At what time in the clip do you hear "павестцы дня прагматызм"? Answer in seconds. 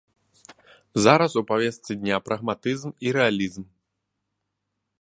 1.49-2.89